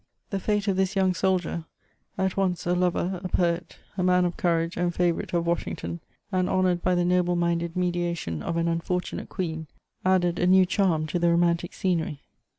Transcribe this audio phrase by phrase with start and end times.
[0.31, 1.65] The fate of this young soldier,
[2.17, 5.99] at once a lover, a poet, a man of courage and favourite of Washing* ton,
[6.31, 9.67] and honoured by the noble minded mediation of an unfor tunate queen,
[10.03, 12.23] added a new charm to the romantic scenery.